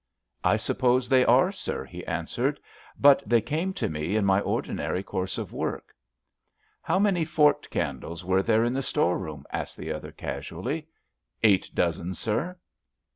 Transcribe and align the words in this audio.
"I 0.43 0.57
suppose 0.57 1.07
they 1.07 1.23
are, 1.25 1.51
sir," 1.51 1.85
he 1.85 2.03
answered, 2.07 2.59
"but 2.99 3.21
they 3.23 3.39
came 3.39 3.71
to 3.73 3.87
me 3.87 4.15
in 4.15 4.25
my 4.25 4.39
ordinary 4.41 5.03
course 5.03 5.37
of 5.37 5.53
work." 5.53 5.93
"How 6.81 6.97
many 6.97 7.23
fort 7.23 7.69
candles 7.69 8.25
were 8.25 8.41
there 8.41 8.63
in 8.63 8.73
the 8.73 8.81
storeroom?" 8.81 9.45
asked 9.51 9.77
the 9.77 9.93
other, 9.93 10.11
casually. 10.11 10.87
"Eight 11.43 11.69
dozen, 11.75 12.15
sir." 12.15 12.57